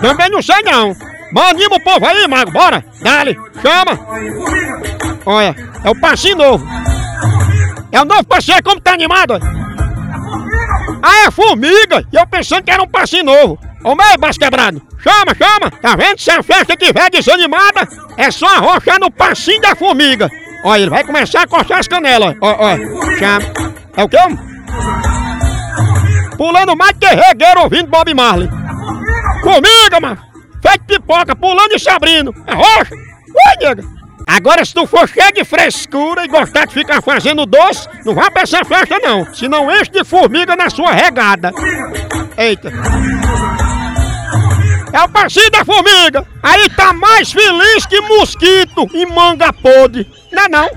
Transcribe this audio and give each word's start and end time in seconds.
Também 0.00 0.30
não 0.30 0.42
sei 0.42 0.62
não. 0.62 0.96
Mas 1.32 1.50
anima 1.50 1.76
o 1.76 1.80
povo 1.80 2.06
aí, 2.06 2.28
mago, 2.28 2.50
bora. 2.50 2.84
Dale, 3.00 3.36
chama. 3.62 3.98
Olha, 5.24 5.56
é 5.84 5.90
o 5.90 6.00
passinho 6.00 6.36
novo. 6.36 6.66
É 7.90 8.00
o 8.00 8.04
novo 8.04 8.24
passeio, 8.24 8.62
como 8.62 8.80
tá 8.80 8.92
animado? 8.92 9.34
Ah, 11.02 11.26
é 11.26 11.30
formiga! 11.30 12.04
E 12.12 12.16
eu 12.16 12.26
pensando 12.26 12.62
que 12.62 12.70
era 12.70 12.82
um 12.82 12.88
passinho 12.88 13.24
novo. 13.24 13.58
Ô 13.84 13.94
meio, 13.94 14.18
baixo 14.18 14.38
quebrado. 14.38 14.80
Chama, 14.98 15.34
chama. 15.34 15.70
Tá 15.70 15.96
vendo? 15.96 16.18
Se 16.18 16.30
a 16.30 16.42
festa 16.42 16.74
estiver 16.74 17.10
desanimada, 17.10 17.88
é 18.16 18.30
só 18.30 18.46
arrochar 18.46 19.00
no 19.00 19.10
passinho 19.10 19.60
da 19.60 19.74
formiga. 19.74 20.30
Olha, 20.64 20.82
ele 20.82 20.90
vai 20.90 21.04
começar 21.04 21.42
a 21.42 21.46
coçar 21.46 21.78
as 21.78 21.88
canelas. 21.88 22.36
Ó, 22.40 22.50
ó. 22.50 22.76
Chama. 23.18 23.72
É 23.96 24.04
o 24.04 24.08
quê? 24.08 24.18
Pulando 26.36 26.76
mais 26.76 26.96
que 26.98 27.06
regueiro 27.06 27.62
ouvindo 27.62 27.88
Bob 27.88 28.12
Marley. 28.14 28.48
Formiga, 29.42 30.00
mano. 30.00 30.18
Feito 30.62 30.84
pipoca, 30.84 31.34
pulando 31.34 31.74
e 31.74 31.78
se 31.78 31.90
abrindo. 31.90 32.34
É 32.46 32.54
roxa. 32.54 32.94
Ui, 32.94 33.64
nega. 33.66 33.84
Agora, 34.26 34.64
se 34.64 34.72
tu 34.72 34.86
for 34.86 35.08
cheio 35.08 35.32
de 35.32 35.44
frescura 35.44 36.24
e 36.24 36.28
gostar 36.28 36.66
de 36.66 36.74
ficar 36.74 37.02
fazendo 37.02 37.44
doce, 37.44 37.88
não 38.04 38.14
vá 38.14 38.30
pra 38.30 38.42
essa 38.42 38.64
festa 38.64 38.98
não. 39.00 39.26
Senão 39.34 39.70
enche 39.70 39.90
de 39.90 40.04
formiga 40.04 40.54
na 40.54 40.70
sua 40.70 40.92
regada. 40.92 41.52
Eita. 42.36 42.72
É 44.92 45.00
o 45.02 45.08
passinho 45.08 45.50
da 45.50 45.64
formiga. 45.64 46.26
Aí 46.42 46.68
tá 46.70 46.92
mais 46.92 47.32
feliz 47.32 47.86
que 47.86 48.00
mosquito 48.02 48.86
em 48.94 49.06
manga 49.06 49.52
podre. 49.52 50.08
Não 50.30 50.44
é 50.44 50.48
não? 50.48 50.70